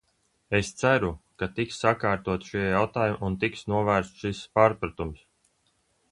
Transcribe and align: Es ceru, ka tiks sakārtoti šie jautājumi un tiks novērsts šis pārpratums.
Es 0.59 0.69
ceru, 0.77 1.09
ka 1.41 1.49
tiks 1.59 1.75
sakārtoti 1.83 2.49
šie 2.53 2.63
jautājumi 2.69 3.19
un 3.27 3.35
tiks 3.43 3.61
novērsts 3.73 4.23
šis 4.25 4.41
pārpratums. 4.61 5.21